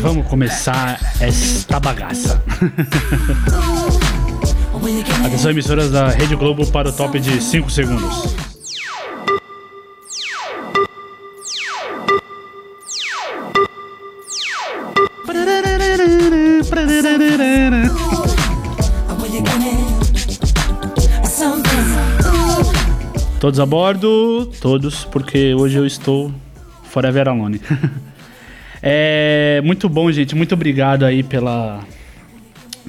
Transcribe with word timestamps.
Vamos 0.00 0.26
começar 0.28 0.98
esta 1.20 1.78
bagaça. 1.80 2.42
Atenção, 5.24 5.50
emissoras 5.50 5.90
da 5.90 6.08
Rede 6.08 6.36
Globo 6.36 6.66
para 6.66 6.90
o 6.90 6.92
top 6.92 7.18
de 7.18 7.42
5 7.42 7.70
segundos. 7.70 8.34
Todos 23.40 23.60
a 23.60 23.66
bordo, 23.66 24.46
todos, 24.60 25.04
porque 25.04 25.54
hoje 25.54 25.76
eu 25.78 25.86
estou 25.86 26.32
forever 26.84 27.28
alone. 27.28 27.60
é 28.86 29.62
muito 29.64 29.88
bom, 29.88 30.12
gente. 30.12 30.34
Muito 30.34 30.52
obrigado 30.52 31.06
aí 31.06 31.22
pela 31.22 31.82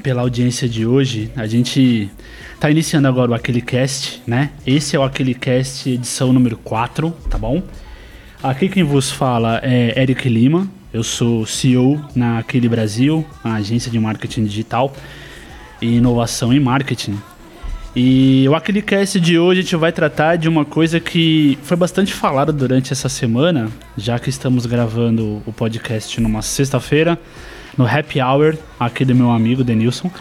pela 0.04 0.22
audiência 0.22 0.68
de 0.68 0.86
hoje. 0.86 1.32
A 1.38 1.48
gente 1.48 2.12
tá 2.60 2.70
iniciando 2.70 3.08
agora 3.08 3.32
o 3.32 3.34
Aquele 3.34 3.62
Cast, 3.62 4.22
né? 4.28 4.52
Esse 4.68 4.98
é 4.98 5.00
o 5.00 5.04
Aquele 5.04 5.34
Cast 5.34 5.90
edição 5.90 6.34
número 6.34 6.58
4, 6.58 7.12
tá 7.30 7.38
bom? 7.38 7.64
Aqui 8.44 8.68
quem 8.68 8.84
vos 8.84 9.10
fala 9.10 9.62
é 9.64 9.98
Eric 10.02 10.28
Lima. 10.28 10.70
Eu 10.94 11.02
sou 11.02 11.46
CEO 11.46 12.04
na 12.14 12.40
Aquele 12.40 12.68
Brasil, 12.68 13.26
a 13.42 13.56
agência 13.56 13.90
de 13.90 13.98
marketing 13.98 14.44
digital 14.44 14.94
e 15.82 15.96
inovação 15.96 16.52
em 16.52 16.60
marketing. 16.60 17.18
E 17.96 18.46
o 18.50 18.54
Aquilicast 18.54 19.22
de 19.22 19.40
hoje 19.40 19.62
a 19.62 19.64
gente 19.64 19.76
vai 19.78 19.90
tratar 19.90 20.36
de 20.36 20.50
uma 20.50 20.66
coisa 20.66 21.00
que 21.00 21.58
foi 21.64 21.78
bastante 21.78 22.14
falada 22.14 22.52
durante 22.52 22.92
essa 22.92 23.08
semana, 23.08 23.70
já 23.98 24.20
que 24.20 24.30
estamos 24.30 24.66
gravando 24.66 25.42
o 25.46 25.54
podcast 25.54 26.20
numa 26.20 26.42
sexta-feira, 26.42 27.18
no 27.78 27.88
Happy 27.88 28.22
Hour, 28.22 28.58
aqui 28.78 29.06
do 29.06 29.16
meu 29.16 29.32
amigo 29.32 29.64
Denilson. 29.64 30.12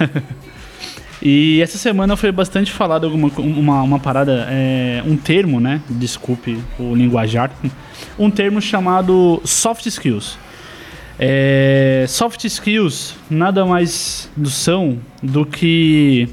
e 1.20 1.60
essa 1.60 1.76
semana 1.76 2.16
foi 2.16 2.30
bastante 2.30 2.70
falado 2.70 3.06
alguma 3.06 3.26
uma, 3.38 3.82
uma 3.82 3.98
parada, 3.98 4.46
é, 4.48 5.02
um 5.04 5.16
termo, 5.16 5.58
né? 5.58 5.80
Desculpe 5.90 6.56
o 6.78 6.94
linguajar. 6.94 7.50
Um 8.16 8.30
termo 8.30 8.60
chamado 8.60 9.42
soft 9.44 9.84
skills. 9.86 10.38
É, 11.18 12.04
soft 12.08 12.44
skills 12.44 13.16
nada 13.28 13.66
mais 13.66 14.30
são 14.44 14.98
do 15.20 15.44
que 15.44 16.28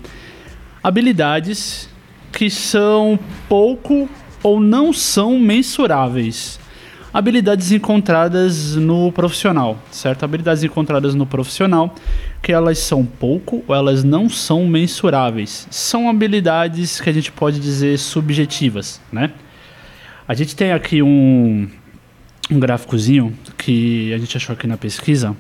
habilidades 0.84 1.90
que 2.32 2.50
são 2.50 3.20
pouco 3.48 4.10
ou 4.42 4.60
não 4.60 4.92
são 4.92 5.38
mensuráveis. 5.38 6.60
Habilidades 7.14 7.72
encontradas 7.74 8.76
no 8.78 9.12
profissional, 9.12 9.78
certo? 9.92 10.24
Habilidades 10.24 10.64
encontradas 10.64 11.14
no 11.14 11.26
profissional 11.26 11.94
que 12.42 12.54
elas 12.54 12.80
são 12.80 13.06
pouco 13.06 13.64
ou 13.68 13.76
elas 13.76 14.04
não 14.04 14.30
são 14.30 14.66
mensuráveis. 14.66 15.68
São 15.70 16.10
habilidades 16.10 17.02
que 17.02 17.10
a 17.10 17.14
gente 17.14 17.32
pode 17.32 17.60
dizer 17.60 18.00
subjetivas, 18.00 19.02
né? 19.12 19.32
A 20.26 20.34
gente 20.34 20.56
tem 20.56 20.72
aqui 20.72 21.02
um, 21.04 21.70
um 22.50 22.60
gráficozinho 22.60 23.38
que 23.58 24.14
a 24.14 24.18
gente 24.18 24.38
achou 24.38 24.54
aqui 24.54 24.66
na 24.66 24.78
pesquisa 24.78 25.36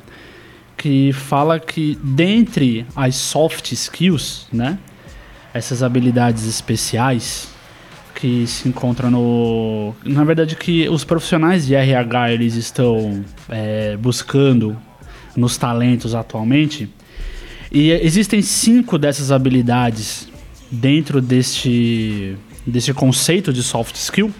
que 0.75 1.13
fala 1.13 1.59
que 1.59 1.97
dentre 2.03 2.85
as 2.95 3.15
soft 3.15 3.71
skills, 3.71 4.47
né? 4.51 4.77
Essas 5.53 5.83
habilidades 5.83 6.45
especiais 6.45 7.49
que 8.15 8.45
se 8.45 8.69
encontram 8.69 9.09
no. 9.09 9.95
Na 10.05 10.23
verdade, 10.23 10.55
que 10.55 10.87
os 10.89 11.03
profissionais 11.03 11.65
de 11.65 11.75
RH 11.75 12.33
eles 12.33 12.55
estão 12.55 13.23
é, 13.49 13.97
buscando 13.97 14.77
nos 15.35 15.57
talentos 15.57 16.13
atualmente. 16.13 16.89
E 17.71 17.91
existem 17.91 18.41
cinco 18.41 18.97
dessas 18.97 19.31
habilidades 19.31 20.27
dentro 20.69 21.21
deste, 21.21 22.35
deste 22.67 22.93
conceito 22.93 23.53
de 23.53 23.63
soft 23.63 23.95
skill, 23.95 24.31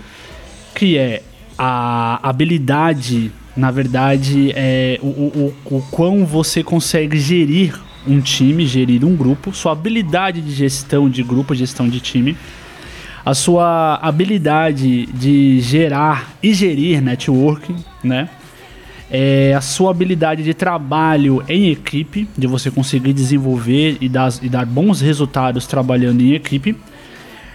que 0.76 0.98
é 0.98 1.24
a 1.58 2.20
habilidade, 2.28 3.32
na 3.56 3.72
verdade, 3.72 4.52
é 4.56 5.00
o, 5.02 5.08
o, 5.08 5.54
o 5.66 5.82
quão 5.90 6.26
você 6.26 6.64
consegue 6.64 7.20
gerir 7.20 7.80
um 8.08 8.20
time, 8.20 8.66
gerir 8.66 9.06
um 9.06 9.16
grupo, 9.16 9.54
sua 9.54 9.72
habilidade 9.72 10.42
de 10.42 10.52
gestão 10.52 11.10
de 11.10 11.24
grupo, 11.24 11.54
gestão 11.54 11.88
de 11.88 12.00
time, 12.00 12.38
a 13.26 13.34
sua 13.34 14.00
habilidade 14.02 15.06
de 15.08 15.60
gerar 15.62 16.34
e 16.42 16.54
gerir 16.54 17.02
networking, 17.02 17.76
né? 18.04 18.30
É, 19.14 19.54
a 19.54 19.62
sua 19.62 19.92
habilidade 19.92 20.42
de 20.42 20.54
trabalho 20.54 21.44
em 21.48 21.70
equipe, 21.70 22.28
de 22.38 22.48
você 22.48 22.72
conseguir 22.72 23.12
desenvolver 23.12 23.98
e 24.00 24.08
dar, 24.08 24.32
e 24.42 24.48
dar 24.48 24.66
bons 24.66 25.02
resultados 25.02 25.68
trabalhando 25.68 26.22
em 26.22 26.34
equipe. 26.34 26.76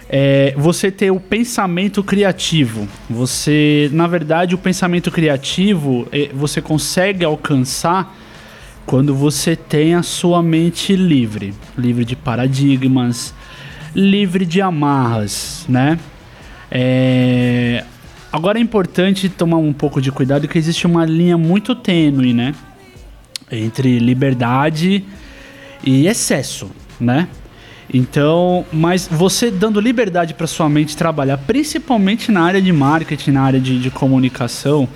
É, 0.09 0.53
você 0.55 0.89
ter 0.91 1.11
o 1.11 1.19
pensamento 1.19 2.03
criativo. 2.03 2.87
Você, 3.09 3.89
na 3.91 4.07
verdade, 4.07 4.55
o 4.55 4.57
pensamento 4.57 5.11
criativo 5.11 6.07
é, 6.11 6.29
você 6.33 6.61
consegue 6.61 7.25
alcançar 7.25 8.15
quando 8.87 9.13
você 9.13 9.53
tem 9.53 9.95
a 9.95 10.01
sua 10.01 10.41
mente 10.41 10.95
livre, 10.95 11.53
livre 11.77 12.05
de 12.05 12.15
paradigmas, 12.15 13.33
livre 13.93 14.45
de 14.45 14.61
amarras, 14.61 15.65
né? 15.67 15.99
É... 16.71 17.83
Agora 18.31 18.57
é 18.57 18.61
importante 18.61 19.27
tomar 19.27 19.57
um 19.57 19.73
pouco 19.73 20.01
de 20.01 20.09
cuidado 20.09 20.47
que 20.47 20.57
existe 20.57 20.87
uma 20.87 21.03
linha 21.03 21.37
muito 21.37 21.75
tênue, 21.75 22.33
né? 22.33 22.55
Entre 23.51 23.99
liberdade 23.99 25.03
e 25.83 26.07
excesso, 26.07 26.71
né? 26.97 27.27
Então, 27.93 28.65
mas 28.71 29.05
você 29.05 29.51
dando 29.51 29.81
liberdade 29.81 30.33
para 30.33 30.47
sua 30.47 30.69
mente 30.69 30.95
trabalhar, 30.95 31.37
principalmente 31.39 32.31
na 32.31 32.41
área 32.43 32.61
de 32.61 32.71
marketing, 32.71 33.31
na 33.31 33.41
área 33.41 33.59
de, 33.59 33.81
de 33.81 33.91
comunicação, 33.91 34.87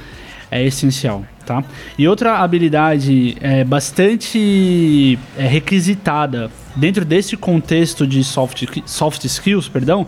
é 0.49 0.65
essencial 0.65 1.25
tá? 1.51 1.63
E 1.97 2.07
outra 2.07 2.37
habilidade 2.37 3.35
é, 3.41 3.63
bastante 3.65 5.19
é, 5.37 5.45
requisitada 5.45 6.49
dentro 6.75 7.03
desse 7.03 7.35
contexto 7.35 8.07
de 8.07 8.23
soft, 8.23 8.63
soft 8.85 9.25
skills, 9.25 9.67
perdão, 9.67 10.07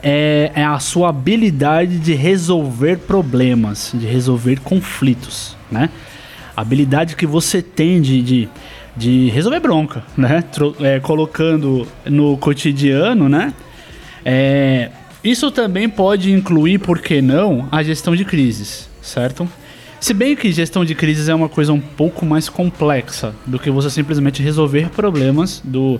é, 0.00 0.52
é 0.54 0.64
a 0.64 0.78
sua 0.78 1.08
habilidade 1.08 1.98
de 1.98 2.14
resolver 2.14 2.98
problemas, 2.98 3.90
de 3.92 4.06
resolver 4.06 4.60
conflitos, 4.60 5.56
né? 5.70 5.90
Habilidade 6.56 7.16
que 7.16 7.26
você 7.26 7.60
tem 7.60 8.00
de, 8.00 8.22
de, 8.22 8.48
de 8.96 9.28
resolver 9.30 9.58
bronca, 9.58 10.04
né? 10.16 10.42
Tro 10.42 10.76
é, 10.80 11.00
colocando 11.00 11.86
no 12.04 12.36
cotidiano, 12.38 13.28
né? 13.28 13.52
É, 14.24 14.90
isso 15.24 15.50
também 15.50 15.88
pode 15.88 16.30
incluir, 16.30 16.78
por 16.78 17.00
que 17.00 17.20
não, 17.20 17.66
a 17.72 17.82
gestão 17.82 18.14
de 18.14 18.24
crises, 18.24 18.88
certo? 19.02 19.48
Se 19.98 20.12
bem 20.12 20.36
que 20.36 20.52
gestão 20.52 20.84
de 20.84 20.94
crises 20.94 21.28
é 21.28 21.34
uma 21.34 21.48
coisa 21.48 21.72
um 21.72 21.80
pouco 21.80 22.24
mais 22.24 22.48
complexa 22.48 23.34
do 23.46 23.58
que 23.58 23.70
você 23.70 23.90
simplesmente 23.90 24.42
resolver 24.42 24.90
problemas 24.90 25.60
do, 25.64 25.98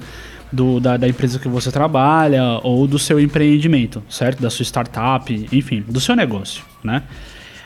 do 0.52 0.78
da, 0.78 0.96
da, 0.96 1.08
empresa 1.08 1.38
que 1.38 1.48
você 1.48 1.72
trabalha 1.72 2.60
ou 2.62 2.86
do 2.86 2.98
seu 2.98 3.18
empreendimento, 3.18 4.02
certo? 4.08 4.42
Da 4.42 4.50
sua 4.50 4.64
startup, 4.64 5.48
enfim, 5.50 5.82
do 5.88 6.00
seu 6.00 6.14
negócio, 6.14 6.62
né? 6.84 7.02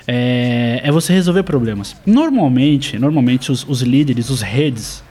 É, 0.06 0.80
é 0.84 0.90
você 0.90 1.12
resolver 1.12 1.42
problemas. 1.42 1.96
Normalmente, 2.06 2.98
normalmente 2.98 3.52
os, 3.52 3.66
os 3.68 3.82
líderes, 3.82 4.30
os 4.30 4.40
heads 4.40 5.02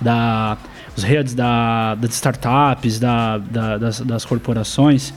da, 0.00 0.56
os 0.96 1.02
heads 1.02 1.34
da, 1.34 1.94
das 1.94 2.14
startups, 2.14 2.98
da, 2.98 3.38
da, 3.38 3.78
das, 3.78 4.00
das 4.00 4.24
corporações, 4.24 5.12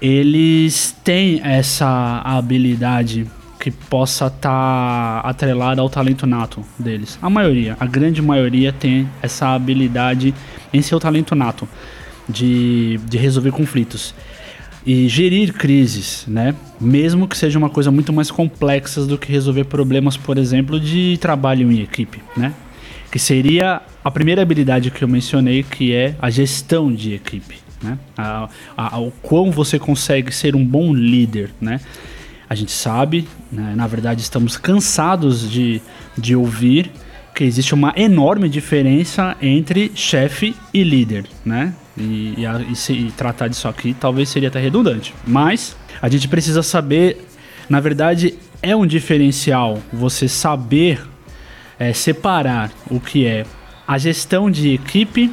eles 0.00 0.94
têm 1.02 1.40
essa 1.42 2.20
habilidade 2.24 3.26
que 3.64 3.70
possa 3.70 4.26
estar 4.26 5.22
tá 5.22 5.26
atrelada 5.26 5.80
ao 5.80 5.88
talento 5.88 6.26
nato 6.26 6.62
deles. 6.78 7.18
A 7.22 7.30
maioria, 7.30 7.78
a 7.80 7.86
grande 7.86 8.20
maioria 8.20 8.74
tem 8.74 9.08
essa 9.22 9.54
habilidade 9.54 10.34
em 10.70 10.82
seu 10.82 11.00
talento 11.00 11.34
nato 11.34 11.66
de, 12.28 13.00
de 13.08 13.16
resolver 13.16 13.52
conflitos 13.52 14.14
e 14.84 15.08
gerir 15.08 15.54
crises, 15.54 16.26
né? 16.28 16.54
Mesmo 16.78 17.26
que 17.26 17.38
seja 17.38 17.58
uma 17.58 17.70
coisa 17.70 17.90
muito 17.90 18.12
mais 18.12 18.30
complexa 18.30 19.06
do 19.06 19.16
que 19.16 19.32
resolver 19.32 19.64
problemas, 19.64 20.14
por 20.14 20.36
exemplo, 20.36 20.78
de 20.78 21.16
trabalho 21.18 21.72
em 21.72 21.80
equipe, 21.80 22.20
né? 22.36 22.52
Que 23.10 23.18
seria 23.18 23.80
a 24.04 24.10
primeira 24.10 24.42
habilidade 24.42 24.90
que 24.90 25.02
eu 25.02 25.08
mencionei, 25.08 25.62
que 25.62 25.94
é 25.94 26.14
a 26.20 26.28
gestão 26.28 26.92
de 26.92 27.14
equipe, 27.14 27.56
né? 27.82 27.98
A, 28.14 28.46
a, 28.76 29.00
o 29.00 29.10
quão 29.22 29.50
você 29.50 29.78
consegue 29.78 30.30
ser 30.34 30.54
um 30.54 30.66
bom 30.66 30.92
líder, 30.92 31.48
né? 31.58 31.80
A 32.48 32.54
gente 32.54 32.72
sabe, 32.72 33.26
né, 33.50 33.74
na 33.74 33.86
verdade 33.86 34.20
estamos 34.20 34.56
cansados 34.56 35.50
de, 35.50 35.80
de 36.16 36.36
ouvir 36.36 36.90
que 37.34 37.42
existe 37.42 37.74
uma 37.74 37.92
enorme 37.96 38.48
diferença 38.48 39.36
entre 39.42 39.90
chefe 39.94 40.54
e 40.72 40.84
líder, 40.84 41.26
né? 41.44 41.74
E, 41.96 42.34
e, 42.38 42.46
a, 42.46 42.60
e, 42.60 42.76
se, 42.76 42.92
e 42.92 43.10
tratar 43.12 43.48
disso 43.48 43.66
aqui 43.66 43.94
talvez 43.98 44.28
seria 44.28 44.48
até 44.48 44.60
redundante. 44.60 45.14
Mas 45.26 45.76
a 46.00 46.08
gente 46.08 46.28
precisa 46.28 46.62
saber, 46.62 47.26
na 47.68 47.80
verdade, 47.80 48.38
é 48.62 48.74
um 48.74 48.86
diferencial 48.86 49.78
você 49.92 50.28
saber 50.28 51.00
é, 51.78 51.92
separar 51.92 52.70
o 52.90 53.00
que 53.00 53.26
é 53.26 53.44
a 53.86 53.98
gestão 53.98 54.50
de 54.50 54.72
equipe 54.72 55.32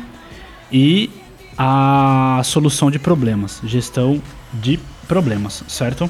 e 0.72 1.10
a 1.58 2.42
solução 2.44 2.90
de 2.90 3.00
problemas. 3.00 3.62
Gestão 3.64 4.22
de 4.54 4.80
problemas, 5.08 5.64
certo? 5.68 6.10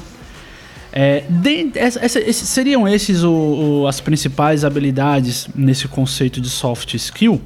É, 0.92 1.24
de, 1.28 1.70
essa, 1.74 2.04
essa, 2.04 2.32
seriam 2.32 2.86
esses 2.86 3.22
o, 3.22 3.30
o, 3.32 3.86
as 3.86 4.00
principais 4.00 4.64
habilidades 4.64 5.48
nesse 5.54 5.88
conceito 5.88 6.40
de 6.40 6.50
soft 6.50 6.94
skill, 6.94 7.40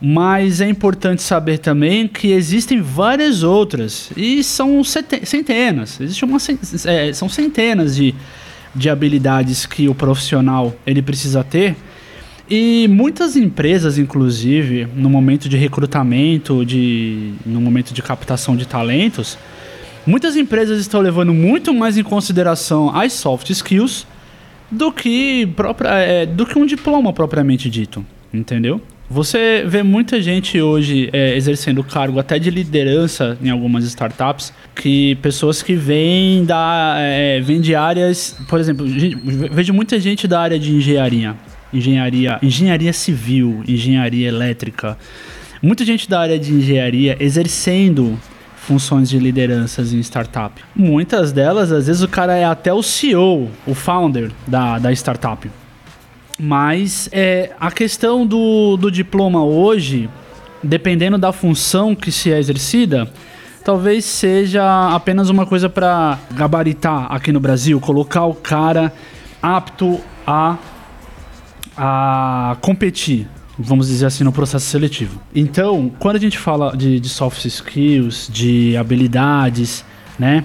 mas 0.00 0.60
é 0.60 0.68
importante 0.68 1.22
saber 1.22 1.58
também 1.58 2.06
que 2.06 2.30
existem 2.30 2.80
várias 2.80 3.42
outras 3.42 4.10
e 4.16 4.44
são 4.44 4.82
centenas, 4.84 6.00
existe 6.00 6.24
uma, 6.24 6.38
é, 6.84 7.12
são 7.12 7.28
centenas 7.28 7.96
de, 7.96 8.14
de 8.74 8.90
habilidades 8.90 9.64
que 9.64 9.88
o 9.88 9.94
profissional 9.94 10.74
ele 10.86 11.00
precisa 11.00 11.42
ter 11.42 11.74
e 12.50 12.88
muitas 12.88 13.36
empresas, 13.36 13.98
inclusive, 13.98 14.88
no 14.94 15.10
momento 15.10 15.48
de 15.50 15.56
recrutamento, 15.58 16.64
de, 16.64 17.34
no 17.44 17.60
momento 17.60 17.92
de 17.92 18.00
captação 18.00 18.56
de 18.56 18.66
talentos, 18.66 19.36
muitas 20.08 20.36
empresas 20.36 20.80
estão 20.80 21.00
levando 21.02 21.34
muito 21.34 21.74
mais 21.74 21.98
em 21.98 22.02
consideração 22.02 22.96
as 22.96 23.12
soft 23.12 23.50
skills 23.50 24.06
do 24.70 24.90
que, 24.90 25.46
própria, 25.54 25.90
é, 25.90 26.24
do 26.26 26.46
que 26.46 26.58
um 26.58 26.64
diploma 26.64 27.12
propriamente 27.12 27.68
dito, 27.68 28.04
entendeu? 28.32 28.80
Você 29.10 29.64
vê 29.66 29.82
muita 29.82 30.20
gente 30.20 30.60
hoje 30.60 31.08
é, 31.12 31.36
exercendo 31.36 31.82
cargo 31.84 32.18
até 32.18 32.38
de 32.38 32.50
liderança 32.50 33.38
em 33.42 33.50
algumas 33.50 33.84
startups, 33.84 34.52
que 34.74 35.14
pessoas 35.16 35.62
que 35.62 35.74
vêm 35.74 36.44
da 36.44 36.96
é, 36.98 37.40
vêm 37.40 37.60
de 37.60 37.74
áreas, 37.74 38.36
por 38.48 38.58
exemplo, 38.58 38.86
vejo 39.50 39.74
muita 39.74 40.00
gente 40.00 40.26
da 40.26 40.40
área 40.40 40.58
de 40.58 40.74
engenharia, 40.74 41.34
engenharia, 41.72 42.38
engenharia 42.42 42.92
civil, 42.92 43.62
engenharia 43.66 44.28
elétrica, 44.28 44.96
muita 45.62 45.84
gente 45.84 46.08
da 46.08 46.20
área 46.20 46.38
de 46.38 46.52
engenharia 46.52 47.16
exercendo 47.20 48.18
funções 48.68 49.08
de 49.08 49.18
lideranças 49.18 49.94
em 49.94 50.00
startup. 50.00 50.62
Muitas 50.76 51.32
delas, 51.32 51.72
às 51.72 51.86
vezes, 51.86 52.02
o 52.02 52.08
cara 52.08 52.36
é 52.36 52.44
até 52.44 52.70
o 52.70 52.82
CEO, 52.82 53.48
o 53.66 53.74
founder 53.74 54.30
da, 54.46 54.78
da 54.78 54.92
startup. 54.92 55.50
Mas 56.38 57.08
é, 57.10 57.50
a 57.58 57.70
questão 57.70 58.26
do, 58.26 58.76
do 58.76 58.90
diploma 58.90 59.42
hoje, 59.42 60.10
dependendo 60.62 61.16
da 61.16 61.32
função 61.32 61.94
que 61.94 62.12
se 62.12 62.30
é 62.30 62.38
exercida, 62.38 63.10
talvez 63.64 64.04
seja 64.04 64.94
apenas 64.94 65.30
uma 65.30 65.46
coisa 65.46 65.70
para 65.70 66.18
gabaritar 66.32 67.10
aqui 67.10 67.32
no 67.32 67.40
Brasil, 67.40 67.80
colocar 67.80 68.26
o 68.26 68.34
cara 68.34 68.92
apto 69.42 69.98
a, 70.26 70.58
a 71.74 72.56
competir, 72.60 73.26
vamos 73.58 73.88
dizer 73.88 74.06
assim, 74.06 74.22
no 74.22 74.32
processo 74.32 74.66
seletivo. 74.66 75.20
Então, 75.34 75.90
quando 75.98 76.16
a 76.16 76.20
gente 76.20 76.38
fala 76.38 76.76
de, 76.76 77.00
de 77.00 77.08
soft 77.08 77.44
skills, 77.44 78.30
de 78.32 78.76
habilidades, 78.76 79.84
né, 80.18 80.44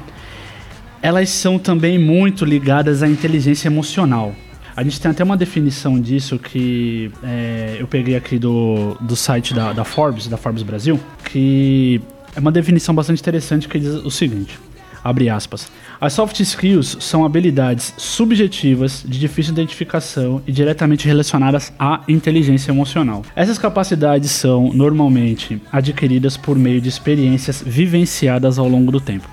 elas 1.01 1.29
são 1.29 1.59
também 1.59 1.99
muito 1.99 2.43
ligadas 2.45 3.03
à 3.03 3.07
inteligência 3.07 3.67
emocional. 3.67 4.33
A 4.75 4.83
gente 4.83 4.99
tem 4.99 5.11
até 5.11 5.23
uma 5.23 5.37
definição 5.37 5.99
disso 5.99 6.39
que 6.39 7.11
é, 7.23 7.77
eu 7.79 7.87
peguei 7.87 8.15
aqui 8.15 8.39
do, 8.39 8.95
do 8.99 9.15
site 9.15 9.53
da, 9.53 9.71
da 9.71 9.83
Forbes, 9.83 10.27
da 10.27 10.37
Forbes 10.37 10.63
Brasil, 10.63 10.99
que 11.25 12.01
é 12.35 12.39
uma 12.39 12.51
definição 12.51 12.95
bastante 12.95 13.21
interessante 13.21 13.67
que 13.67 13.77
diz 13.77 13.93
o 13.93 14.09
seguinte: 14.09 14.57
abre 15.03 15.29
aspas. 15.29 15.71
As 15.99 16.13
soft 16.13 16.39
skills 16.39 16.97
são 16.99 17.25
habilidades 17.25 17.93
subjetivas 17.97 19.03
de 19.05 19.19
difícil 19.19 19.53
identificação 19.53 20.41
e 20.47 20.51
diretamente 20.51 21.05
relacionadas 21.07 21.73
à 21.77 22.01
inteligência 22.07 22.71
emocional. 22.71 23.23
Essas 23.35 23.57
capacidades 23.57 24.31
são 24.31 24.71
normalmente 24.73 25.61
adquiridas 25.71 26.37
por 26.37 26.57
meio 26.57 26.79
de 26.79 26.89
experiências 26.89 27.63
vivenciadas 27.65 28.57
ao 28.57 28.67
longo 28.67 28.91
do 28.91 28.99
tempo. 28.99 29.27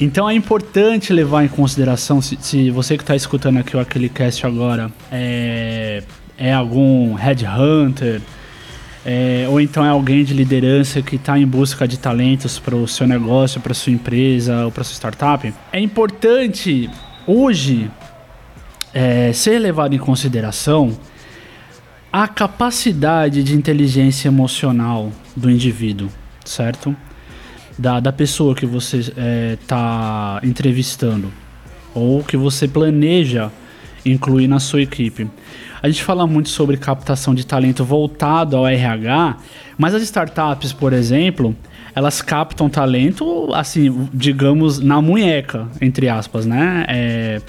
Então 0.00 0.28
é 0.28 0.34
importante 0.34 1.12
levar 1.12 1.44
em 1.44 1.48
consideração, 1.48 2.20
se, 2.20 2.36
se 2.40 2.70
você 2.70 2.96
que 2.96 3.04
está 3.04 3.14
escutando 3.14 3.58
aqui 3.58 3.76
o 3.76 3.80
aquele 3.80 4.08
cast 4.08 4.44
agora 4.44 4.90
é, 5.10 6.02
é 6.36 6.52
algum 6.52 7.14
headhunter, 7.14 8.20
é, 9.04 9.46
ou 9.48 9.60
então 9.60 9.84
é 9.84 9.88
alguém 9.88 10.24
de 10.24 10.32
liderança 10.32 11.02
que 11.02 11.16
está 11.16 11.38
em 11.38 11.46
busca 11.46 11.86
de 11.86 11.98
talentos 11.98 12.58
para 12.58 12.74
o 12.74 12.88
seu 12.88 13.06
negócio, 13.06 13.60
para 13.60 13.74
sua 13.74 13.92
empresa 13.92 14.64
ou 14.64 14.72
para 14.72 14.82
sua 14.84 14.94
startup, 14.94 15.52
é 15.72 15.80
importante 15.80 16.90
hoje 17.26 17.90
é, 18.92 19.32
ser 19.32 19.58
levado 19.58 19.94
em 19.94 19.98
consideração 19.98 20.96
a 22.12 22.28
capacidade 22.28 23.42
de 23.42 23.54
inteligência 23.54 24.28
emocional 24.28 25.10
do 25.36 25.50
indivíduo, 25.50 26.08
certo? 26.44 26.96
da, 27.78 28.00
da 28.00 28.12
pessoa 28.12 28.54
que 28.54 28.66
você 28.66 28.98
está 29.60 30.40
é, 30.42 30.46
entrevistando 30.46 31.32
ou 31.94 32.22
que 32.22 32.36
você 32.36 32.66
planeja 32.66 33.50
incluir 34.04 34.46
na 34.46 34.60
sua 34.60 34.82
equipe. 34.82 35.26
A 35.82 35.88
gente 35.88 36.02
fala 36.02 36.26
muito 36.26 36.48
sobre 36.48 36.76
captação 36.76 37.34
de 37.34 37.44
talento 37.44 37.84
voltado 37.84 38.56
ao 38.56 38.66
RH, 38.66 39.36
mas 39.76 39.94
as 39.94 40.02
startups, 40.02 40.72
por 40.72 40.92
exemplo, 40.92 41.54
elas 41.94 42.20
captam 42.22 42.68
talento, 42.68 43.50
assim, 43.54 44.08
digamos, 44.12 44.80
na 44.80 45.00
munheca, 45.00 45.68
entre 45.80 46.08
aspas, 46.08 46.44
né? 46.44 46.84
É, 46.88 47.40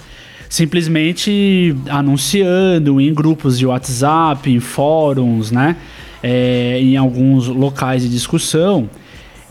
simplesmente 0.50 1.76
anunciando 1.90 3.02
em 3.02 3.14
grupos 3.14 3.58
de 3.58 3.66
WhatsApp, 3.66 4.52
em 4.52 4.60
fóruns, 4.60 5.52
né? 5.52 5.76
É, 6.22 6.80
em 6.80 6.98
alguns 6.98 7.48
locais 7.48 8.04
de 8.04 8.10
discussão. 8.10 8.90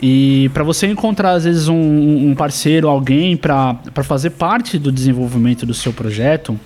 E 0.01 0.51
para 0.53 0.63
você 0.63 0.87
encontrar, 0.87 1.33
às 1.33 1.45
vezes, 1.45 1.69
um, 1.69 2.31
um 2.31 2.35
parceiro, 2.35 2.89
alguém 2.89 3.37
para 3.37 3.79
fazer 4.03 4.31
parte 4.31 4.79
do 4.79 4.93
desenvolvimento 4.93 5.65
do 5.65 5.75
seu 5.75 5.93
projeto, 5.93 6.59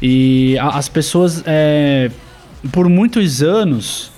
e 0.00 0.56
a, 0.58 0.70
as 0.70 0.88
pessoas, 0.88 1.42
é, 1.46 2.10
por 2.72 2.88
muitos 2.88 3.42
anos, 3.42 4.12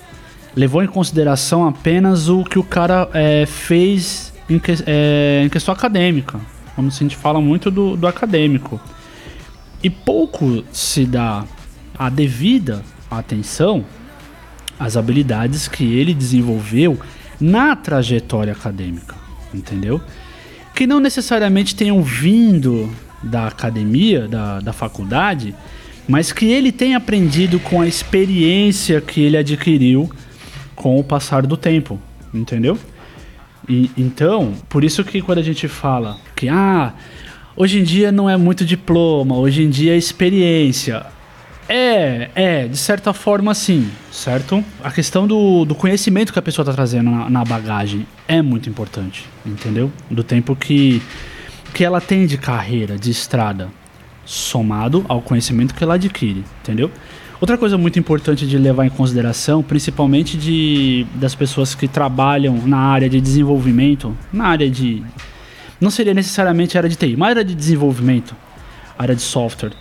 levou 0.55 0.83
em 0.83 0.87
consideração 0.87 1.67
apenas 1.67 2.29
o 2.29 2.43
que 2.43 2.59
o 2.59 2.63
cara 2.63 3.09
é, 3.13 3.45
fez 3.45 4.33
em, 4.49 4.59
que, 4.59 4.71
é, 4.85 5.41
em, 5.43 5.49
questão 5.49 5.73
acadêmica. 5.73 6.39
Como 6.75 6.87
a 6.87 6.91
gente 6.91 7.15
fala 7.15 7.41
muito 7.41 7.69
do, 7.69 7.95
do 7.97 8.07
acadêmico. 8.07 8.79
E 9.83 9.89
pouco 9.89 10.63
se 10.71 11.05
dá 11.05 11.43
a 11.97 12.09
devida 12.09 12.83
atenção 13.09 13.83
às 14.79 14.95
habilidades 14.95 15.67
que 15.67 15.83
ele 15.83 16.13
desenvolveu 16.13 16.99
na 17.39 17.75
trajetória 17.75 18.53
acadêmica, 18.53 19.15
entendeu? 19.53 19.99
Que 20.73 20.85
não 20.85 20.99
necessariamente 20.99 21.75
tenham 21.75 22.01
vindo 22.01 22.89
da 23.23 23.47
academia, 23.47 24.27
da, 24.27 24.59
da 24.59 24.73
faculdade, 24.73 25.53
mas 26.07 26.31
que 26.31 26.45
ele 26.45 26.71
tenha 26.71 26.97
aprendido 26.97 27.59
com 27.59 27.81
a 27.81 27.87
experiência 27.87 28.99
que 28.99 29.21
ele 29.21 29.37
adquiriu 29.37 30.09
com 30.75 30.99
o 30.99 31.03
passar 31.03 31.45
do 31.45 31.55
tempo, 31.55 31.99
entendeu? 32.33 32.77
E, 33.69 33.91
então, 33.97 34.53
por 34.67 34.83
isso 34.83 35.03
que 35.03 35.21
quando 35.21 35.37
a 35.37 35.43
gente 35.43 35.67
fala 35.67 36.17
que 36.35 36.49
ah, 36.49 36.93
hoje 37.55 37.79
em 37.79 37.83
dia 37.83 38.11
não 38.11 38.29
é 38.29 38.35
muito 38.35 38.65
diploma, 38.65 39.37
hoje 39.37 39.63
em 39.63 39.69
dia 39.69 39.93
é 39.93 39.97
experiência. 39.97 41.05
É, 41.69 42.29
é, 42.35 42.67
de 42.67 42.75
certa 42.75 43.13
forma 43.13 43.53
sim, 43.53 43.89
certo? 44.11 44.61
A 44.83 44.91
questão 44.91 45.25
do, 45.25 45.63
do 45.63 45.73
conhecimento 45.73 46.33
que 46.33 46.39
a 46.39 46.41
pessoa 46.41 46.63
está 46.63 46.73
trazendo 46.73 47.09
na, 47.09 47.29
na, 47.29 47.45
bagagem 47.45 48.05
é 48.27 48.41
muito 48.41 48.67
importante, 48.67 49.25
entendeu? 49.45 49.89
Do 50.09 50.21
tempo 50.21 50.53
que, 50.53 51.01
que 51.73 51.83
ela 51.83 52.01
tem 52.01 52.25
de 52.25 52.37
carreira, 52.37 52.97
de 52.97 53.11
estrada, 53.11 53.69
somado 54.25 55.05
ao 55.07 55.21
conhecimento 55.21 55.73
que 55.73 55.83
ela 55.83 55.95
adquire, 55.95 56.43
entendeu? 56.61 56.91
Outra 57.39 57.57
coisa 57.57 57.77
muito 57.77 57.97
importante 57.97 58.45
de 58.45 58.57
levar 58.57 58.85
em 58.85 58.89
consideração, 58.89 59.63
principalmente 59.63 60.37
de, 60.37 61.07
das 61.15 61.33
pessoas 61.33 61.73
que 61.73 61.87
trabalham 61.87 62.55
na 62.67 62.77
área 62.77 63.09
de 63.09 63.19
desenvolvimento, 63.19 64.15
na 64.31 64.45
área 64.45 64.69
de. 64.69 65.01
Não 65.79 65.89
seria 65.89 66.13
necessariamente 66.13 66.77
área 66.77 66.87
de 66.89 66.95
TI, 66.95 67.15
mas 67.17 67.29
área 67.31 67.43
de 67.43 67.55
desenvolvimento, 67.55 68.35
área 68.97 69.15
de 69.15 69.23
software 69.23 69.71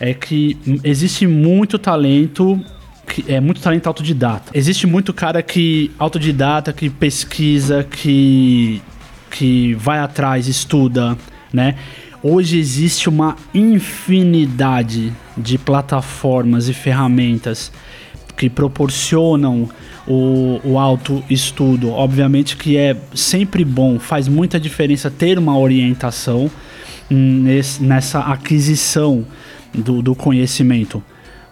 é 0.00 0.12
que 0.12 0.58
existe 0.82 1.24
muito 1.24 1.78
talento 1.78 2.60
que 3.06 3.24
é 3.28 3.38
muito 3.38 3.60
talento 3.60 3.86
autodidata. 3.86 4.50
Existe 4.52 4.86
muito 4.86 5.12
cara 5.12 5.42
que 5.42 5.92
autodidata, 5.98 6.72
que 6.72 6.90
pesquisa, 6.90 7.84
que 7.84 8.82
que 9.30 9.74
vai 9.74 9.98
atrás, 9.98 10.46
estuda, 10.46 11.18
né? 11.54 11.76
Hoje 12.22 12.58
existe 12.58 13.08
uma 13.08 13.36
infinidade 13.54 15.12
de 15.36 15.56
plataformas 15.56 16.68
e 16.68 16.74
ferramentas 16.74 17.70
que 18.36 18.50
proporcionam 18.50 19.68
o, 20.06 20.60
o 20.64 20.78
autoestudo. 20.78 21.90
Obviamente 21.90 22.56
que 22.56 22.76
é 22.76 22.96
sempre 23.14 23.64
bom, 23.64 23.98
faz 23.98 24.26
muita 24.26 24.58
diferença 24.58 25.10
ter 25.10 25.38
uma 25.38 25.56
orientação 25.56 26.50
nesse, 27.08 27.82
nessa 27.82 28.20
aquisição 28.20 29.24
do, 29.72 30.02
do 30.02 30.14
conhecimento. 30.14 31.02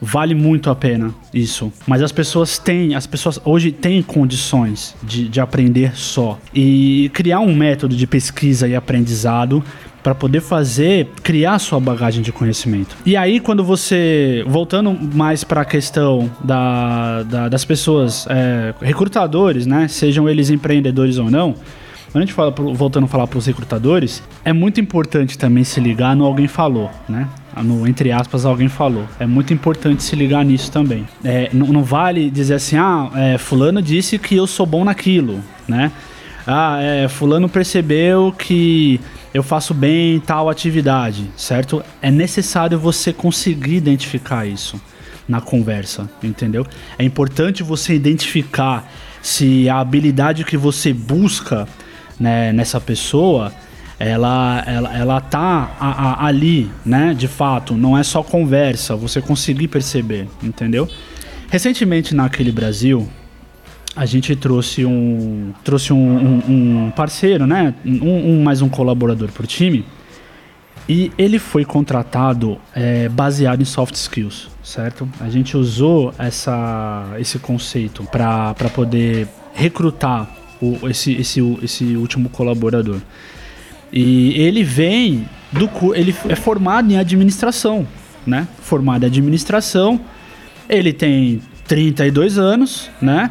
Vale 0.05 0.35
muito 0.35 0.69
a 0.69 0.75
pena 0.75 1.15
isso. 1.33 1.73
Mas 1.87 2.03
as 2.03 2.11
pessoas 2.11 2.59
têm, 2.59 2.97
as 2.97 3.07
pessoas 3.07 3.39
hoje 3.45 3.71
têm 3.71 4.03
condições 4.03 4.97
de, 5.01 5.29
de 5.29 5.41
aprender 5.41 5.97
só. 5.97 6.41
E 6.53 7.09
criar 7.15 7.39
um 7.39 7.55
método 7.55 7.95
de 7.95 8.05
pesquisa 8.05 8.67
e 8.67 8.75
aprendizado 8.75 9.63
para 10.03 10.15
poder 10.15 10.41
fazer, 10.41 11.09
criar 11.23 11.59
sua 11.59 11.79
bagagem 11.79 12.23
de 12.23 12.33
conhecimento. 12.33 12.97
E 13.07 13.17
aí, 13.17 13.39
quando 13.39 13.63
você, 13.63 14.45
voltando 14.47 14.93
mais 15.15 15.45
para 15.45 15.61
a 15.61 15.65
questão 15.65 16.31
da, 16.43 17.23
da, 17.23 17.49
das 17.49 17.65
pessoas, 17.65 18.27
é, 18.29 18.75
recrutadores, 18.81 19.67
né, 19.67 19.87
sejam 19.89 20.29
eles 20.29 20.51
empreendedores 20.51 21.19
ou 21.19 21.31
não, 21.31 21.55
quando 22.13 22.25
a 22.25 22.27
gente 22.27 22.35
fala, 22.35 22.51
voltando 22.51 23.05
a 23.05 23.09
falar 23.09 23.27
para 23.27 23.39
os 23.39 23.47
recrutadores, 23.47 24.23
é 24.45 24.53
muito 24.53 24.79
importante 24.79 25.39
também 25.39 25.65
se 25.65 25.81
ligar 25.81 26.15
no 26.15 26.27
alguém 26.27 26.47
falou, 26.47 26.91
né? 27.09 27.27
No, 27.65 27.89
entre 27.89 28.13
aspas, 28.13 28.45
alguém 28.45 28.69
falou. 28.69 29.05
É 29.19 29.27
muito 29.27 29.55
importante 29.55 30.03
se 30.03 30.15
ligar 30.15 30.45
nisso 30.45 30.71
também. 30.71 31.09
É, 31.25 31.49
não, 31.55 31.69
não, 31.69 31.83
vale 31.83 32.31
dizer 32.31 32.55
assim, 32.55 32.77
ah, 32.77 33.11
é, 33.15 33.39
fulano 33.39 33.81
disse 33.81 34.19
que 34.19 34.37
eu 34.37 34.47
sou 34.47 34.67
bom 34.67 34.85
naquilo, 34.85 35.41
né? 35.67 35.91
Ah, 36.47 36.79
é, 36.83 37.09
fulano 37.09 37.49
percebeu 37.49 38.31
que 38.37 39.01
eu 39.35 39.43
faço 39.43 39.73
bem 39.73 40.21
tal 40.21 40.51
atividade, 40.51 41.31
certo? 41.37 41.83
É 42.01 42.11
necessário 42.11 42.79
você 42.79 43.13
conseguir 43.13 43.77
identificar 43.77 44.47
isso 44.47 44.81
na 45.29 45.41
conversa, 45.41 46.11
entendeu? 46.23 46.67
É 46.99 47.05
importante 47.05 47.63
você 47.63 47.95
identificar 47.95 48.91
se 49.23 49.69
a 49.69 49.79
habilidade 49.79 50.45
que 50.45 50.57
você 50.57 50.93
busca 50.93 51.67
né, 52.19 52.53
nessa 52.53 52.81
pessoa 52.81 53.53
ela, 53.99 54.65
ela, 54.67 54.97
ela 54.97 55.21
tá 55.21 55.77
a, 55.79 55.91
a, 55.91 56.27
ali, 56.27 56.69
né? 56.85 57.15
De 57.15 57.29
fato, 57.29 57.75
não 57.75 57.97
é 57.97 58.03
só 58.03 58.21
conversa, 58.21 58.97
você 58.97 59.21
conseguir 59.21 59.69
perceber, 59.69 60.27
entendeu? 60.43 60.89
Recentemente 61.49 62.13
naquele 62.13 62.51
Brasil, 62.51 63.09
a 63.95 64.07
gente 64.07 64.35
trouxe 64.35 64.85
um 64.85 65.53
trouxe 65.63 65.93
um, 65.93 65.97
um, 65.99 66.87
um 66.87 66.91
parceiro, 66.91 67.47
né? 67.47 67.75
Um, 67.85 68.39
um, 68.39 68.43
mais 68.43 68.63
um 68.63 68.69
colaborador 68.69 69.31
para 69.31 69.45
o 69.45 69.47
time. 69.47 69.85
E 70.89 71.13
ele 71.17 71.39
foi 71.39 71.65
contratado 71.65 72.59
é, 72.75 73.09
baseado 73.09 73.61
em 73.61 73.65
soft 73.65 73.95
skills, 73.95 74.49
certo? 74.63 75.09
A 75.21 75.29
gente 75.29 75.57
usou 75.57 76.13
essa, 76.19 77.15
esse 77.19 77.39
conceito 77.39 78.03
para 78.05 78.55
poder 78.75 79.29
recrutar 79.55 80.29
o, 80.61 80.89
esse, 80.89 81.13
esse, 81.13 81.41
esse 81.63 81.97
último 81.97 82.29
colaborador. 82.29 83.01
E 83.93 84.33
ele 84.41 84.65
vem 84.65 85.29
do 85.53 85.69
ele 85.95 86.15
é 86.29 86.35
formado 86.35 86.91
em 86.91 86.97
administração, 86.97 87.87
né? 88.27 88.49
Formado 88.61 89.05
em 89.05 89.07
administração. 89.07 90.01
Ele 90.69 90.93
tem 90.93 91.41
32 91.69 92.39
anos, 92.39 92.91
né? 93.01 93.31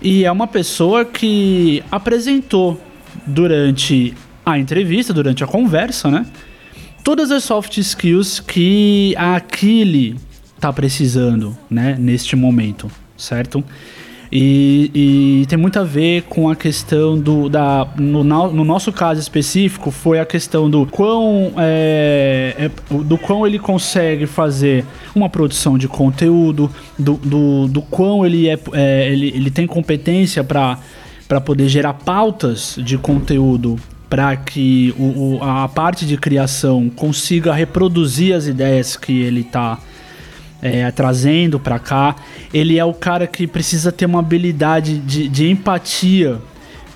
E 0.00 0.24
é 0.24 0.30
uma 0.30 0.46
pessoa 0.46 1.04
que 1.04 1.82
apresentou 1.90 2.80
durante 3.26 4.14
a 4.46 4.58
entrevista, 4.58 5.12
durante 5.12 5.42
a 5.42 5.46
conversa, 5.46 6.10
né? 6.10 6.24
Todas 7.02 7.30
as 7.30 7.44
soft 7.44 7.76
skills 7.78 8.38
que 8.40 9.14
a 9.16 9.36
Aquile 9.36 10.16
tá 10.60 10.72
precisando, 10.72 11.56
né? 11.68 11.96
Neste 11.98 12.36
momento, 12.36 12.90
certo? 13.16 13.64
E, 14.30 15.40
e, 15.42 15.46
tem 15.46 15.58
muito 15.58 15.78
a 15.78 15.84
ver 15.84 16.22
com 16.24 16.50
a 16.50 16.56
questão 16.56 17.18
do. 17.18 17.48
Da, 17.48 17.88
no, 17.98 18.22
no 18.22 18.64
nosso 18.64 18.92
caso 18.92 19.20
específico, 19.20 19.90
foi 19.90 20.20
a 20.20 20.26
questão 20.26 20.68
do 20.68 20.84
quão, 20.84 21.52
é, 21.56 22.54
é, 22.58 22.94
do 23.04 23.16
quão 23.16 23.46
ele 23.46 23.58
consegue 23.58 24.26
fazer 24.26 24.84
uma 25.14 25.30
produção 25.30 25.78
de 25.78 25.88
conteúdo, 25.88 26.70
do, 26.98 27.14
do, 27.14 27.68
do 27.68 27.80
quão 27.82 28.26
ele, 28.26 28.48
é, 28.48 28.58
é 28.74 29.10
ele, 29.10 29.28
ele 29.28 29.50
tem 29.50 29.66
competência 29.66 30.44
para 30.44 31.40
poder 31.42 31.68
gerar 31.68 31.94
pautas 31.94 32.78
de 32.78 32.98
conteúdo 32.98 33.76
para 34.10 34.36
que 34.36 34.94
o, 34.98 35.36
o, 35.36 35.42
a 35.42 35.68
parte 35.68 36.06
de 36.06 36.16
criação 36.16 36.90
consiga 36.90 37.52
reproduzir 37.52 38.34
as 38.34 38.46
ideias 38.46 38.96
que 38.96 39.22
ele 39.22 39.40
está 39.40 39.78
é, 40.62 40.90
trazendo 40.90 41.58
para 41.58 41.78
cá. 41.78 42.16
Ele 42.52 42.78
é 42.78 42.84
o 42.84 42.94
cara 42.94 43.26
que 43.26 43.46
precisa 43.46 43.92
ter 43.92 44.06
uma 44.06 44.20
habilidade 44.20 44.98
de, 44.98 45.28
de 45.28 45.50
empatia 45.50 46.38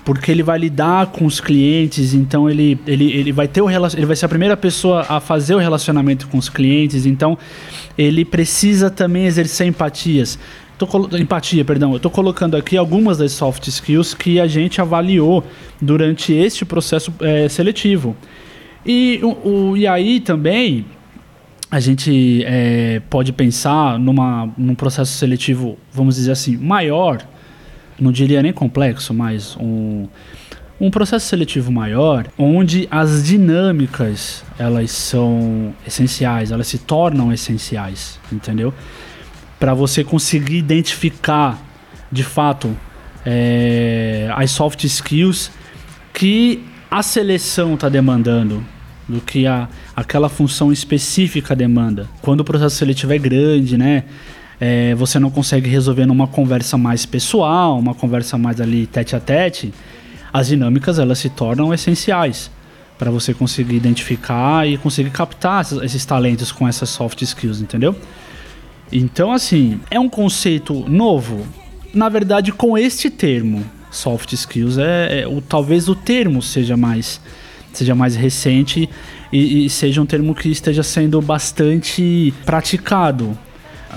porque 0.05 0.29
ele 0.31 0.43
vai 0.43 0.59
lidar 0.59 1.07
com 1.07 1.25
os 1.25 1.39
clientes, 1.39 2.13
então 2.13 2.49
ele, 2.49 2.77
ele, 2.85 3.11
ele 3.11 3.31
vai 3.31 3.47
ter 3.47 3.61
o 3.61 3.69
ele 3.69 4.05
vai 4.05 4.15
ser 4.15 4.25
a 4.25 4.29
primeira 4.29 4.57
pessoa 4.57 5.05
a 5.07 5.19
fazer 5.19 5.55
o 5.55 5.59
relacionamento 5.59 6.27
com 6.27 6.37
os 6.37 6.49
clientes, 6.49 7.05
então 7.05 7.37
ele 7.97 8.25
precisa 8.25 8.89
também 8.89 9.25
exercer 9.25 9.65
empatias. 9.65 10.37
Tô, 10.77 10.87
empatia, 11.17 11.63
perdão. 11.63 11.93
Eu 11.93 11.99
tô 11.99 12.09
colocando 12.09 12.57
aqui 12.57 12.75
algumas 12.75 13.17
das 13.17 13.31
soft 13.31 13.67
skills 13.67 14.13
que 14.13 14.39
a 14.39 14.47
gente 14.47 14.81
avaliou 14.81 15.43
durante 15.79 16.33
este 16.33 16.65
processo 16.65 17.13
é, 17.21 17.47
seletivo. 17.47 18.15
E, 18.85 19.19
o, 19.23 19.47
o, 19.47 19.77
e 19.77 19.87
aí 19.87 20.19
também 20.19 20.85
a 21.73 21.79
gente 21.79 22.43
é, 22.45 23.01
pode 23.09 23.33
pensar 23.33 23.97
numa, 23.97 24.47
num 24.55 24.75
processo 24.75 25.13
seletivo, 25.13 25.75
vamos 25.91 26.17
dizer 26.17 26.31
assim, 26.31 26.55
maior, 26.55 27.25
não 27.99 28.11
diria 28.11 28.43
nem 28.43 28.53
complexo, 28.53 29.11
mas 29.11 29.57
um, 29.59 30.07
um 30.79 30.91
processo 30.91 31.25
seletivo 31.25 31.71
maior, 31.71 32.27
onde 32.37 32.87
as 32.91 33.23
dinâmicas 33.23 34.45
elas 34.59 34.91
são 34.91 35.73
essenciais, 35.83 36.51
elas 36.51 36.67
se 36.67 36.77
tornam 36.77 37.33
essenciais, 37.33 38.19
entendeu? 38.31 38.71
Para 39.59 39.73
você 39.73 40.03
conseguir 40.03 40.57
identificar 40.57 41.59
de 42.11 42.23
fato 42.23 42.77
é, 43.25 44.31
as 44.35 44.51
soft 44.51 44.83
skills 44.83 45.49
que 46.13 46.63
a 46.91 47.01
seleção 47.01 47.73
está 47.73 47.89
demandando, 47.89 48.63
do 49.07 49.19
que 49.19 49.45
a, 49.45 49.67
aquela 49.95 50.29
função 50.29 50.71
específica 50.71 51.55
demanda. 51.55 52.07
Quando 52.21 52.41
o 52.41 52.43
processo 52.43 52.75
seletivo 52.75 53.13
é 53.13 53.17
grande, 53.17 53.77
né? 53.77 54.03
É, 54.59 54.95
você 54.95 55.19
não 55.19 55.29
consegue 55.29 55.69
resolver 55.69 56.05
numa 56.05 56.27
conversa 56.27 56.77
mais 56.77 57.05
pessoal, 57.05 57.77
uma 57.77 57.93
conversa 57.93 58.37
mais 58.37 58.61
ali 58.61 58.87
tete 58.87 59.15
a 59.15 59.19
tete, 59.19 59.73
as 60.31 60.47
dinâmicas 60.47 60.99
elas 60.99 61.19
se 61.19 61.29
tornam 61.29 61.73
essenciais 61.73 62.49
para 62.97 63.11
você 63.11 63.33
conseguir 63.33 63.75
identificar 63.75 64.67
e 64.67 64.77
conseguir 64.77 65.09
captar 65.09 65.65
esses, 65.83 66.05
talentos 66.05 66.51
com 66.51 66.67
essas 66.67 66.89
soft 66.89 67.21
skills, 67.21 67.59
entendeu? 67.59 67.95
Então, 68.91 69.31
assim, 69.31 69.79
é 69.91 69.99
um 69.99 70.07
conceito 70.07 70.87
novo. 70.87 71.45
Na 71.93 72.07
verdade, 72.07 72.51
com 72.51 72.77
este 72.77 73.09
termo, 73.09 73.65
soft 73.91 74.31
skills, 74.33 74.77
é, 74.77 75.21
é 75.21 75.27
o, 75.27 75.41
talvez 75.41 75.89
o 75.89 75.95
termo 75.95 76.41
seja 76.41 76.77
mais 76.77 77.19
seja 77.77 77.95
mais 77.95 78.15
recente 78.15 78.89
e, 79.31 79.65
e 79.65 79.69
seja 79.69 80.01
um 80.01 80.05
termo 80.05 80.33
que 80.35 80.49
esteja 80.49 80.83
sendo 80.83 81.21
bastante 81.21 82.33
praticado 82.45 83.37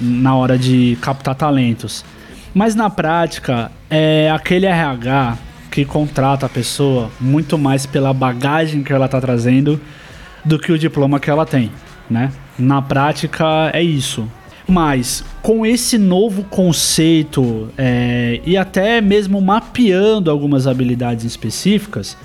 na 0.01 0.35
hora 0.35 0.59
de 0.59 0.97
captar 1.01 1.35
talentos. 1.35 2.05
Mas 2.55 2.75
na 2.75 2.89
prática, 2.89 3.71
é 3.91 4.31
aquele 4.31 4.67
RH 4.67 5.39
que 5.71 5.85
contrata 5.85 6.47
a 6.47 6.49
pessoa 6.49 7.11
muito 7.21 7.59
mais 7.59 7.85
pela 7.85 8.15
bagagem 8.15 8.83
que 8.83 8.93
ela 8.93 9.05
está 9.07 9.21
trazendo 9.21 9.81
do 10.45 10.59
que 10.59 10.73
o 10.73 10.79
diploma 10.79 11.21
que 11.21 11.29
ela 11.29 11.45
tem, 11.45 11.71
né? 12.09 12.33
Na 12.59 12.81
prática 12.81 13.71
é 13.75 13.83
isso. 13.83 14.27
Mas 14.67 15.23
com 15.43 15.67
esse 15.67 15.99
novo 15.99 16.45
conceito 16.45 17.69
é, 17.77 18.41
e 18.45 18.57
até 18.57 19.01
mesmo 19.01 19.41
mapeando 19.41 20.31
algumas 20.31 20.67
habilidades 20.67 21.25
específicas, 21.25 22.17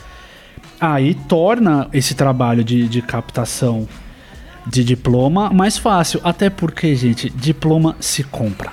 Aí 0.82 1.14
torna 1.14 1.88
esse 1.94 2.16
trabalho 2.16 2.64
de, 2.64 2.90
de 2.90 3.04
captação 3.04 3.88
de 4.66 4.84
diploma 4.84 5.52
mais 5.52 5.78
fácil. 5.78 6.20
Até 6.24 6.50
porque, 6.50 6.96
gente, 6.96 7.30
diploma 7.30 7.96
se 8.00 8.24
compra. 8.24 8.72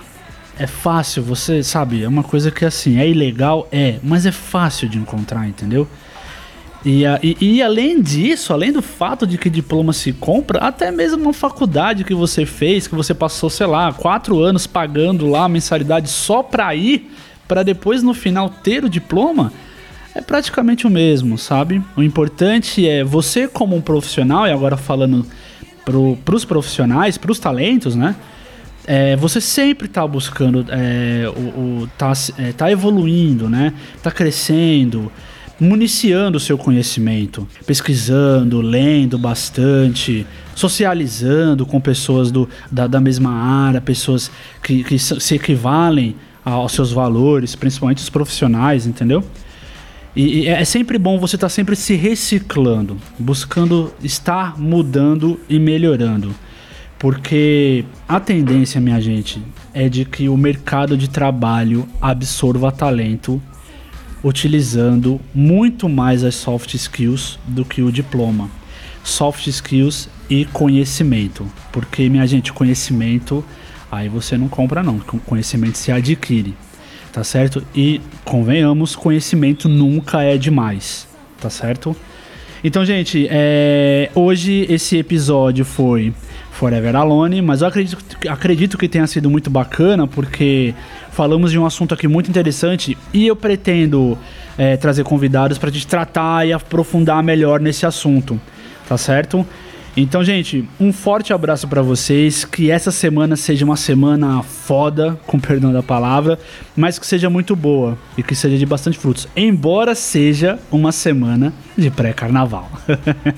É 0.58 0.66
fácil, 0.66 1.22
você 1.22 1.62
sabe, 1.62 2.02
é 2.02 2.08
uma 2.08 2.24
coisa 2.24 2.50
que 2.50 2.64
assim, 2.64 2.98
é 2.98 3.08
ilegal, 3.08 3.68
é, 3.70 3.98
mas 4.02 4.26
é 4.26 4.32
fácil 4.32 4.88
de 4.88 4.98
encontrar, 4.98 5.46
entendeu? 5.46 5.86
E, 6.84 7.04
e, 7.22 7.36
e, 7.40 7.62
além 7.62 8.00
disso, 8.00 8.52
além 8.52 8.72
do 8.72 8.80
fato 8.80 9.26
de 9.26 9.36
que 9.36 9.50
diploma 9.50 9.92
se 9.92 10.12
compra, 10.12 10.60
até 10.60 10.90
mesmo 10.90 11.22
uma 11.22 11.32
faculdade 11.32 12.04
que 12.04 12.14
você 12.14 12.46
fez, 12.46 12.86
que 12.86 12.94
você 12.94 13.12
passou, 13.12 13.50
sei 13.50 13.66
lá, 13.66 13.92
quatro 13.92 14.40
anos 14.40 14.66
pagando 14.66 15.28
lá 15.28 15.44
a 15.44 15.48
mensalidade 15.48 16.08
só 16.08 16.42
pra 16.42 16.74
ir, 16.74 17.10
para 17.46 17.62
depois 17.62 18.02
no 18.02 18.14
final 18.14 18.48
ter 18.48 18.84
o 18.84 18.88
diploma, 18.88 19.52
é 20.14 20.20
praticamente 20.20 20.86
o 20.86 20.90
mesmo, 20.90 21.38
sabe? 21.38 21.82
O 21.96 22.02
importante 22.02 22.88
é 22.88 23.04
você 23.04 23.46
como 23.46 23.76
um 23.76 23.80
profissional, 23.80 24.46
e 24.46 24.50
agora 24.50 24.76
falando 24.76 25.24
pro, 25.84 26.16
pros 26.24 26.44
profissionais, 26.44 27.16
pros 27.16 27.38
talentos, 27.38 27.94
né? 27.94 28.16
É, 28.86 29.16
você 29.16 29.40
sempre 29.40 29.86
está 29.86 30.06
buscando, 30.06 30.64
é, 30.70 31.28
o, 31.28 31.82
o, 31.82 31.90
tá, 31.98 32.12
é, 32.38 32.52
tá 32.52 32.70
evoluindo, 32.70 33.48
né? 33.48 33.74
Tá 34.02 34.10
crescendo, 34.10 35.12
municiando 35.60 36.38
o 36.38 36.40
seu 36.40 36.56
conhecimento, 36.56 37.46
pesquisando, 37.66 38.60
lendo 38.60 39.18
bastante, 39.18 40.26
socializando 40.54 41.66
com 41.66 41.80
pessoas 41.80 42.30
do, 42.30 42.48
da, 42.70 42.86
da 42.86 43.00
mesma 43.00 43.30
área, 43.30 43.80
pessoas 43.80 44.30
que, 44.62 44.82
que 44.84 44.98
se 44.98 45.34
equivalem 45.34 46.16
aos 46.44 46.72
seus 46.72 46.92
valores, 46.92 47.54
principalmente 47.54 47.98
os 47.98 48.08
profissionais, 48.08 48.86
entendeu? 48.86 49.22
E, 50.18 50.40
e 50.40 50.48
é 50.48 50.64
sempre 50.64 50.98
bom 50.98 51.16
você 51.16 51.36
estar 51.36 51.44
tá 51.44 51.48
sempre 51.48 51.76
se 51.76 51.94
reciclando, 51.94 52.96
buscando 53.16 53.94
estar 54.02 54.58
mudando 54.58 55.38
e 55.48 55.60
melhorando. 55.60 56.34
Porque 56.98 57.84
a 58.08 58.18
tendência, 58.18 58.80
minha 58.80 59.00
gente, 59.00 59.40
é 59.72 59.88
de 59.88 60.04
que 60.04 60.28
o 60.28 60.36
mercado 60.36 60.96
de 60.96 61.08
trabalho 61.08 61.88
absorva 62.00 62.72
talento 62.72 63.40
utilizando 64.24 65.20
muito 65.32 65.88
mais 65.88 66.24
as 66.24 66.34
soft 66.34 66.74
skills 66.74 67.38
do 67.46 67.64
que 67.64 67.80
o 67.80 67.92
diploma. 67.92 68.50
Soft 69.04 69.46
skills 69.46 70.08
e 70.28 70.44
conhecimento. 70.46 71.46
Porque, 71.70 72.08
minha 72.08 72.26
gente, 72.26 72.52
conhecimento 72.52 73.44
aí 73.88 74.08
você 74.08 74.36
não 74.36 74.48
compra 74.48 74.82
não, 74.82 74.98
conhecimento 74.98 75.78
se 75.78 75.92
adquire, 75.92 76.54
tá 77.12 77.24
certo? 77.24 77.62
E 77.74 78.00
convenhamos, 78.24 78.94
conhecimento 78.94 79.68
nunca 79.68 80.22
é 80.22 80.36
demais, 80.36 81.06
tá 81.40 81.50
certo? 81.50 81.96
Então, 82.62 82.84
gente, 82.84 83.26
é, 83.30 84.10
hoje 84.14 84.66
esse 84.68 84.96
episódio 84.96 85.64
foi 85.64 86.12
Forever 86.50 86.96
Alone, 86.96 87.40
mas 87.40 87.62
eu 87.62 87.68
acredito, 87.68 87.98
acredito 88.28 88.76
que 88.76 88.88
tenha 88.88 89.06
sido 89.06 89.30
muito 89.30 89.48
bacana 89.48 90.08
porque 90.08 90.74
falamos 91.12 91.52
de 91.52 91.58
um 91.58 91.64
assunto 91.64 91.94
aqui 91.94 92.08
muito 92.08 92.28
interessante 92.28 92.98
e 93.14 93.28
eu 93.28 93.36
pretendo 93.36 94.18
é, 94.56 94.76
trazer 94.76 95.04
convidados 95.04 95.56
para 95.56 95.70
a 95.70 95.72
gente 95.72 95.86
tratar 95.86 96.46
e 96.48 96.52
aprofundar 96.52 97.22
melhor 97.22 97.60
nesse 97.60 97.86
assunto, 97.86 98.40
tá 98.88 98.98
certo? 98.98 99.46
Então, 100.00 100.22
gente, 100.22 100.64
um 100.78 100.92
forte 100.92 101.32
abraço 101.32 101.66
para 101.66 101.82
vocês. 101.82 102.44
Que 102.44 102.70
essa 102.70 102.92
semana 102.92 103.34
seja 103.34 103.64
uma 103.64 103.76
semana 103.76 104.44
foda, 104.44 105.18
com 105.26 105.40
perdão 105.40 105.72
da 105.72 105.82
palavra, 105.82 106.38
mas 106.76 107.00
que 107.00 107.06
seja 107.06 107.28
muito 107.28 107.56
boa 107.56 107.98
e 108.16 108.22
que 108.22 108.32
seja 108.32 108.56
de 108.56 108.64
bastante 108.64 108.96
frutos. 108.96 109.26
Embora 109.36 109.96
seja 109.96 110.56
uma 110.70 110.92
semana 110.92 111.52
de 111.76 111.90
pré-carnaval. 111.90 112.70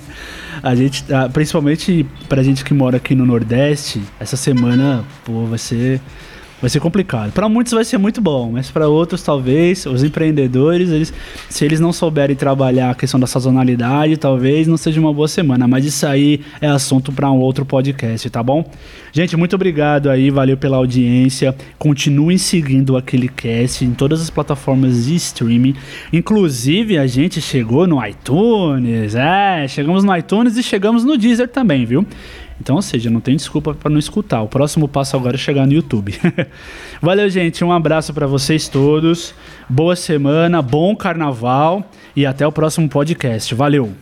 a 0.63 0.75
gente, 0.75 1.03
principalmente 1.33 2.07
pra 2.29 2.43
gente 2.43 2.63
que 2.63 2.75
mora 2.75 2.99
aqui 2.99 3.15
no 3.15 3.25
Nordeste, 3.25 4.03
essa 4.19 4.37
semana, 4.37 5.03
pô, 5.25 5.47
vai 5.47 5.59
ser 5.59 5.99
vai 6.61 6.69
ser 6.69 6.81
complicado. 6.81 7.33
Para 7.33 7.49
muitos 7.49 7.73
vai 7.73 7.85
ser 7.85 7.99
muito 7.99 8.21
bom, 8.21 8.53
mas 8.53 8.71
para 8.71 8.89
outros 8.89 9.23
talvez, 9.23 9.87
os 9.87 10.03
empreendedores, 10.05 10.91
eles, 10.91 11.13
se 11.49 11.65
eles 11.65 11.81
não 11.81 11.93
souberem 11.93 12.37
trabalhar 12.37 12.91
a 12.91 12.95
questão 12.95 13.19
da 13.19 13.27
sazonalidade, 13.27 14.17
talvez 14.17 14.67
não 14.67 14.77
seja 14.77 15.01
uma 15.01 15.13
boa 15.13 15.29
semana, 15.29 15.67
mas 15.67 15.85
isso 15.85 16.07
aí 16.07 16.41
é 16.61 16.67
assunto 16.67 17.13
para 17.13 17.31
um 17.31 17.39
outro 17.39 17.65
podcast, 17.65 18.29
tá 18.29 18.43
bom? 18.43 18.65
Gente, 19.13 19.37
muito 19.37 19.57
obrigado 19.57 20.09
aí, 20.09 20.31
valeu 20.31 20.57
pela 20.57 20.77
audiência. 20.77 21.55
Continuem 21.79 22.39
seguindo 22.39 22.97
aquele 22.97 23.29
cast 23.29 23.85
em 23.85 23.93
todas 23.93 24.21
as 24.21 24.31
plataformas 24.31 25.07
de 25.07 25.17
streaming. 25.17 25.75
Inclusive, 26.13 26.99
a 26.99 27.07
gente 27.07 27.41
chegou 27.41 27.87
no 27.87 28.05
iTunes, 28.07 29.15
é, 29.15 29.67
chegamos 29.67 30.05
no 30.05 30.17
iTunes 30.17 30.57
e 30.57 30.63
chegamos 30.63 31.05
no 31.05 31.17
Deezer 31.17 31.49
também, 31.49 31.85
viu? 31.85 32.07
Então, 32.61 32.77
ou 32.77 32.83
seja, 32.83 33.09
não 33.09 33.21
tem 33.21 33.35
desculpa 33.37 33.75
para 33.75 33.91
não 33.91 33.99
escutar. 33.99 34.43
O 34.43 34.49
próximo 34.49 34.87
passo 34.87 35.17
agora 35.17 35.37
é 35.37 35.39
chegar 35.39 35.67
no 35.67 35.73
YouTube. 35.73 36.15
Valeu, 37.01 37.29
gente. 37.31 37.65
Um 37.65 37.73
abraço 37.73 38.13
para 38.13 38.27
vocês 38.27 38.69
todos. 38.69 39.35
Boa 39.69 39.97
semana, 39.97 40.61
bom 40.61 40.95
carnaval 40.95 41.91
e 42.15 42.27
até 42.27 42.47
o 42.47 42.53
próximo 42.53 42.89
podcast. 42.89 43.55
Valeu. 43.55 43.95